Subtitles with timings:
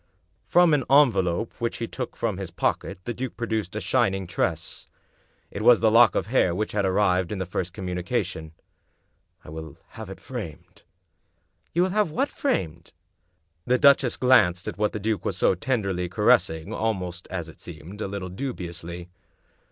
[0.47, 4.87] From an envelope which he took from his pocket the duke produced a shining tress.
[5.51, 8.53] It was the lock of hair which had arrived in the first communication."
[9.45, 10.81] I will have it framed."
[11.71, 12.93] "You will have what framed?"
[13.65, 18.01] The duchess glanced at what the duke was so tenderly caressing, almost, as it seemed,
[18.01, 19.07] a little dubiously.